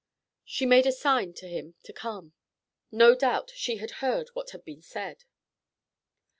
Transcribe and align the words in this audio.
She 0.43 0.65
made 0.65 0.87
a 0.87 0.91
sign 0.91 1.33
to 1.35 1.47
him 1.47 1.75
to 1.83 1.93
come. 1.93 2.33
No 2.91 3.13
doubt 3.13 3.51
she 3.53 3.77
had 3.77 3.91
heard 4.01 4.29
what 4.29 4.49
had 4.49 4.65
been 4.65 4.81
said. 4.81 5.25